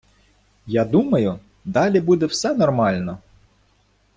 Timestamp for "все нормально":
2.25-3.17